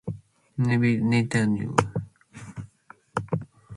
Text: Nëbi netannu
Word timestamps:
Nëbi 0.65 0.91
netannu 1.09 1.67